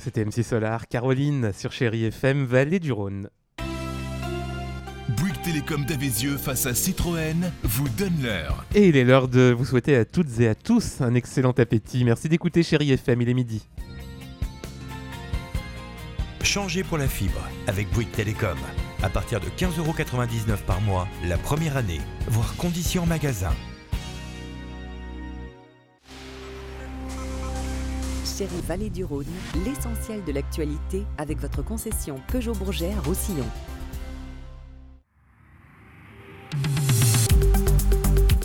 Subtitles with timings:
[0.00, 3.28] C'était MC Solar, Caroline sur Chéri FM, Vallée du Rhône.
[5.10, 8.64] Bouygues Télécom d'Avézieux face à Citroën vous donne l'heure.
[8.74, 12.02] Et il est l'heure de vous souhaiter à toutes et à tous un excellent appétit.
[12.04, 13.68] Merci d'écouter Chéri FM, il est midi.
[16.42, 18.56] Changez pour la fibre avec Bouygues Télécom.
[19.02, 23.52] À partir de 15,99€ par mois, la première année, voire conditions magasin.
[28.40, 29.26] Chérie Vallée du Rhône,
[29.66, 33.44] l'essentiel de l'actualité avec votre concession Peugeot Bourget à Roussillon.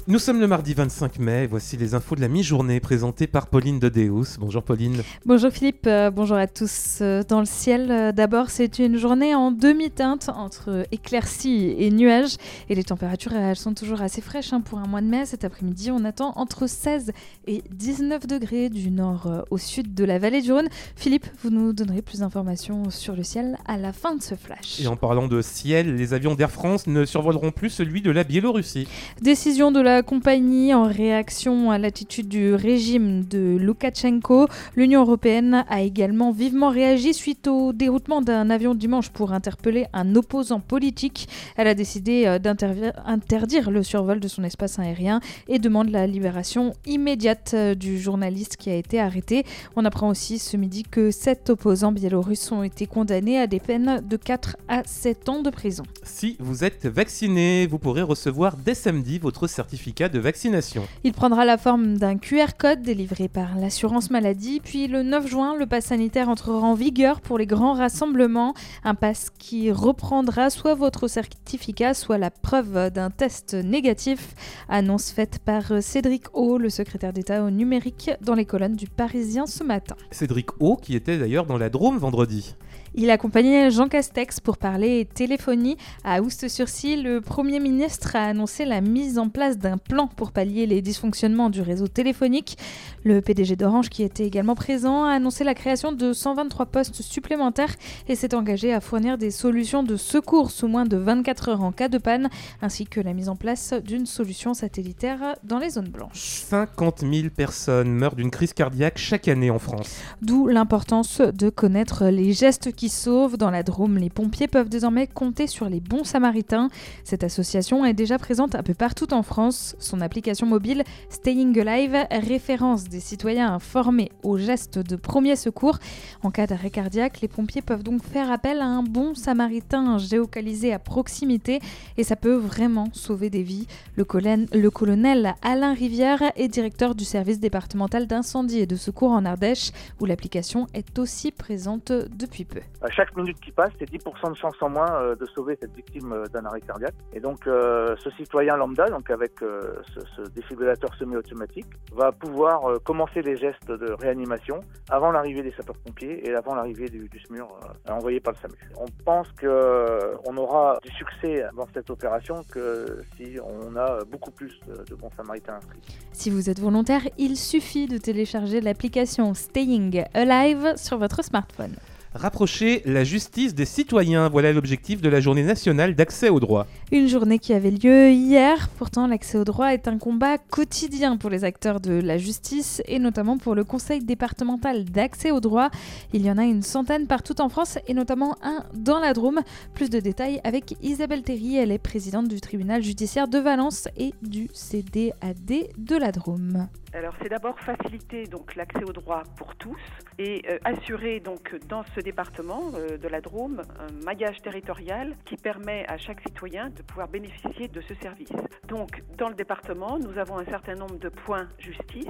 [0.07, 3.79] Nous sommes le mardi 25 mai, voici les infos de la mi-journée présentées par Pauline
[3.79, 4.37] de Deus.
[4.39, 5.01] Bonjour Pauline.
[5.25, 6.99] Bonjour Philippe, euh, bonjour à tous.
[7.01, 12.35] Euh, dans le ciel, euh, d'abord, c'est une journée en demi-teinte entre éclaircies et nuages.
[12.69, 15.25] Et les températures, elles sont toujours assez fraîches hein, pour un mois de mai.
[15.25, 17.11] Cet après-midi, on attend entre 16
[17.47, 20.67] et 19 degrés du nord au sud de la vallée du Rhône.
[20.95, 24.79] Philippe, vous nous donnerez plus d'informations sur le ciel à la fin de ce flash.
[24.79, 28.23] Et en parlant de ciel, les avions d'Air France ne survoleront plus celui de la
[28.23, 28.87] Biélorussie.
[29.19, 34.47] Décision de la compagnie en réaction à l'attitude du régime de Loukachenko.
[34.75, 40.15] L'Union européenne a également vivement réagi suite au déroutement d'un avion dimanche pour interpeller un
[40.15, 41.29] opposant politique.
[41.55, 46.73] Elle a décidé euh, d'interdire le survol de son espace aérien et demande la libération
[46.85, 49.45] immédiate euh, du journaliste qui a été arrêté.
[49.75, 54.01] On apprend aussi ce midi que sept opposants biélorusses ont été condamnés à des peines
[54.07, 55.83] de 4 à 7 ans de prison.
[56.03, 60.87] Si vous êtes vacciné, vous pourrez recevoir dès samedi votre certificat de vaccination.
[61.03, 65.55] Il prendra la forme d'un QR code délivré par l'assurance maladie, puis le 9 juin,
[65.55, 70.73] le pass sanitaire entrera en vigueur pour les grands rassemblements, un pass qui reprendra soit
[70.73, 74.33] votre certificat, soit la preuve d'un test négatif,
[74.69, 79.45] annonce faite par Cédric O, le secrétaire d'État au numérique, dans les colonnes du Parisien
[79.45, 79.95] ce matin.
[80.09, 82.55] Cédric O, qui était d'ailleurs dans la Drôme vendredi.
[82.97, 85.75] Il accompagnait Jean Castex pour parler téléphonie.
[86.05, 90.65] À Oust-sur-Sil, le Premier ministre a annoncé la mise en place d'un plan pour pallier
[90.65, 92.57] les dysfonctionnements du réseau téléphonique.
[93.03, 97.75] Le PDG d'Orange, qui était également présent, a annoncé la création de 123 postes supplémentaires
[98.07, 101.73] et s'est engagé à fournir des solutions de secours sous moins de 24 heures en
[101.73, 102.29] cas de panne,
[102.61, 106.43] ainsi que la mise en place d'une solution satellitaire dans les zones blanches.
[106.47, 109.97] 50 000 personnes meurent d'une crise cardiaque chaque année en France.
[110.21, 113.37] D'où l'importance de connaître les gestes qui sauvent.
[113.37, 116.69] Dans la Drôme, les pompiers peuvent désormais compter sur les bons samaritains.
[117.03, 119.75] Cette association est déjà présente un peu partout en France.
[119.79, 125.79] Son application mobile Staying Alive référence des citoyens informés aux gestes de premier secours.
[126.23, 130.73] En cas d'arrêt cardiaque, les pompiers peuvent donc faire appel à un bon samaritain géocalisé
[130.73, 131.59] à proximité
[131.97, 133.67] et ça peut vraiment sauver des vies.
[133.95, 139.11] Le, colonel, le colonel Alain Rivière est directeur du service départemental d'incendie et de secours
[139.11, 142.61] en Ardèche où l'application est aussi présente depuis peu.
[142.81, 145.73] À chaque minute qui passe, c'est 10% de chance en moins euh, de sauver cette
[145.75, 146.93] victime euh, d'un arrêt cardiaque.
[147.13, 153.21] Et donc, euh, ce citoyen lambda, donc avec ce, ce, défibrillateur semi-automatique, va pouvoir commencer
[153.21, 154.59] les gestes de réanimation
[154.89, 157.47] avant l'arrivée des sapeurs-pompiers et avant l'arrivée du, du, SMUR
[157.89, 158.55] envoyé par le SAMU.
[158.77, 164.59] On pense qu'on aura du succès dans cette opération que si on a beaucoup plus
[164.67, 165.81] de bons samaritains inscrits.
[166.11, 171.75] Si vous êtes volontaire, il suffit de télécharger l'application Staying Alive sur votre smartphone.
[172.15, 176.65] Rapprocher la justice des citoyens, voilà l'objectif de la journée nationale d'accès au droit.
[176.93, 181.29] Une journée qui avait lieu hier, pourtant l'accès au droit est un combat quotidien pour
[181.29, 185.69] les acteurs de la justice et notamment pour le conseil départemental d'accès au droit.
[186.13, 189.41] Il y en a une centaine partout en France et notamment un dans la Drôme.
[189.73, 194.13] Plus de détails avec Isabelle Terry, elle est présidente du tribunal judiciaire de Valence et
[194.21, 196.69] du CDAD de la Drôme.
[196.95, 199.75] Alors c'est d'abord faciliter donc l'accès au droit pour tous
[200.17, 205.35] et euh, assurer donc dans ce département euh, de la Drôme un maillage territorial qui
[205.35, 208.31] permet à chaque citoyen de pouvoir bénéficier de ce service.
[208.67, 212.07] Donc dans le département, nous avons un certain nombre de points justice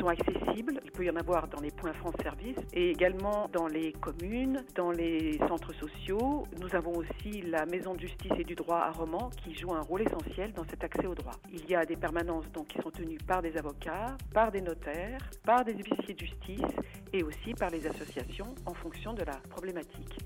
[0.00, 0.80] sont accessibles.
[0.84, 4.64] Il peut y en avoir dans les points France Service et également dans les communes,
[4.74, 6.44] dans les centres sociaux.
[6.60, 9.82] Nous avons aussi la maison de justice et du droit à Romans qui joue un
[9.82, 11.34] rôle essentiel dans cet accès au droit.
[11.52, 15.30] Il y a des permanences donc qui sont tenues par des avocats par des notaires,
[15.44, 16.60] par des officiers de justice
[17.12, 20.18] et aussi par les associations en fonction de la problématique.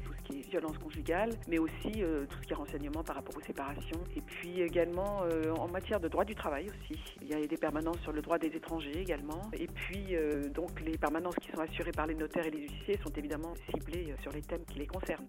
[0.51, 3.15] Tout ce qui est violence conjugale, mais aussi euh, tout ce qui est renseignement par
[3.15, 4.01] rapport aux séparations.
[4.17, 6.99] Et puis également euh, en matière de droit du travail aussi.
[7.23, 9.51] Il y a des permanences sur le droit des étrangers également.
[9.53, 12.99] Et puis euh, donc les permanences qui sont assurées par les notaires et les huissiers
[13.05, 15.29] sont évidemment ciblées sur les thèmes qui les concernent.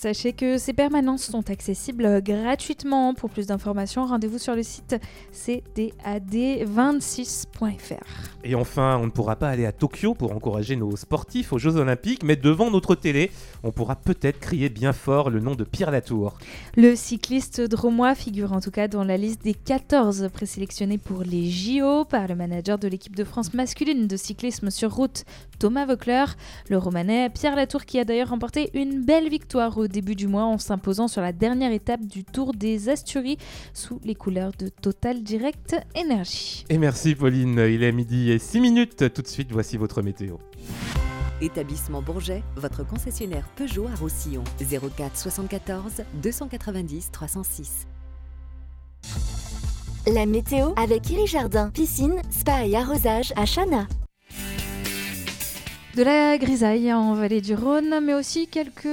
[0.00, 3.12] Sachez que ces permanences sont accessibles gratuitement.
[3.12, 4.96] Pour plus d'informations, rendez-vous sur le site
[5.34, 8.00] cdad26.fr.
[8.42, 11.76] Et enfin, on ne pourra pas aller à Tokyo pour encourager nos sportifs aux Jeux
[11.76, 13.30] Olympiques, mais devant notre télé,
[13.62, 16.38] on pourra peut-être crier bien fort le nom de Pierre Latour.
[16.78, 21.50] Le cycliste dromois figure en tout cas dans la liste des 14 présélectionnés pour les
[21.50, 25.26] JO par le manager de l'équipe de France masculine de cyclisme sur route,
[25.58, 26.24] Thomas Vockler.
[26.70, 30.44] Le romanais Pierre Latour qui a d'ailleurs remporté une belle victoire au début du mois
[30.44, 33.36] en s'imposant sur la dernière étape du Tour des Asturies
[33.74, 36.64] sous les couleurs de Total Direct Energy.
[36.70, 39.12] Et merci Pauline, il est midi et 6 minutes.
[39.12, 40.36] Tout de suite, voici votre météo.
[41.40, 44.44] Établissement Bourget, votre concessionnaire Peugeot à Roussillon.
[44.58, 47.86] 04 74 290 306.
[50.06, 53.86] La météo avec Iri Jardin, piscine, spa et arrosage à Chana.
[55.96, 58.86] De la grisaille en vallée du Rhône, mais aussi quelques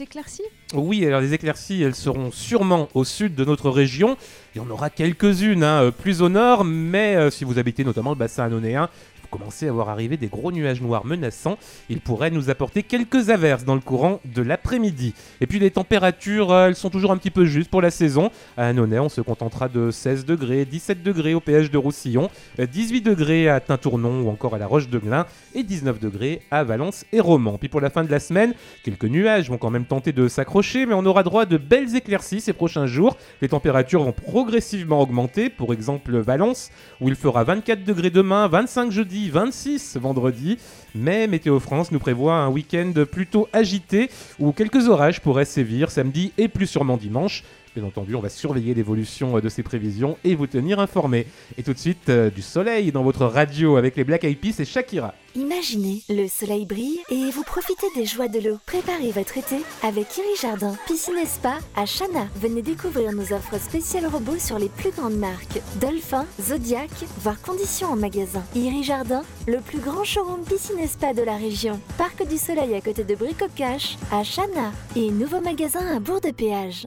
[0.00, 0.42] éclaircies.
[0.74, 4.16] Oui, alors les éclaircies, elles seront sûrement au sud de notre région.
[4.54, 8.10] Il y en aura quelques-unes hein, plus au nord, mais euh, si vous habitez notamment
[8.10, 8.88] le bassin annonéen,
[9.34, 11.58] vous commencez à voir arriver des gros nuages noirs menaçants.
[11.88, 15.12] Ils pourraient nous apporter quelques averses dans le courant de l'après-midi.
[15.40, 18.30] Et puis les températures, euh, elles sont toujours un petit peu justes pour la saison.
[18.56, 22.66] À Annonay, on se contentera de 16 degrés, 17 degrés au péage de Roussillon, euh,
[22.66, 25.26] 18 degrés à Tintournon ou encore à la Roche de Glin
[25.56, 27.58] et 19 degrés à Valence et Romans.
[27.58, 28.54] Puis pour la fin de la semaine,
[28.84, 31.96] quelques nuages vont quand même tenter de s'accrocher, mais on aura droit à de belles
[31.96, 33.16] éclaircies ces prochains jours.
[33.42, 35.50] Les températures vont progressivement augmenter.
[35.50, 36.70] Pour exemple, Valence,
[37.00, 40.58] où il fera 24 degrés demain, 25 jeudi, 26 vendredi.
[40.94, 46.32] Mais Météo France nous prévoit un week-end plutôt agité où quelques orages pourraient sévir samedi
[46.38, 47.42] et plus sûrement dimanche.
[47.74, 51.26] Bien entendu, on va surveiller l'évolution euh, de ces prévisions et vous tenir informés.
[51.58, 54.60] Et tout de suite, euh, du soleil dans votre radio avec les Black Eyed Peas
[54.60, 55.12] et Shakira.
[55.34, 58.58] Imaginez, le soleil brille et vous profitez des joies de l'eau.
[58.64, 62.28] Préparez votre été avec Iri Jardin, piscine et spa à Chana.
[62.36, 67.88] Venez découvrir nos offres spéciales robots sur les plus grandes marques Dolphin, Zodiac, voire conditions
[67.88, 68.44] en magasin.
[68.54, 71.80] Iri Jardin, le plus grand showroom piscine et spa de la région.
[71.98, 76.30] Parc du Soleil à côté de Bricocache à Chana et nouveau magasin à Bourg de
[76.30, 76.86] Péage.